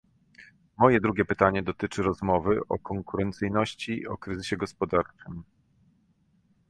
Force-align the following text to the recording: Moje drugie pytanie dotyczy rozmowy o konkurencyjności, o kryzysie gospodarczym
Moje 0.77 0.99
drugie 1.01 1.25
pytanie 1.25 1.63
dotyczy 1.63 2.03
rozmowy 2.03 2.59
o 2.69 2.79
konkurencyjności, 2.79 4.07
o 4.07 4.17
kryzysie 4.17 4.57
gospodarczym 4.57 5.43